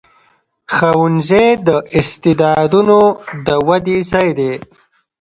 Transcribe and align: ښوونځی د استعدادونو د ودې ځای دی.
ښوونځی 0.73 1.47
د 1.67 1.69
استعدادونو 1.99 2.99
د 3.45 3.47
ودې 3.67 3.97
ځای 4.11 4.29
دی. 4.39 4.53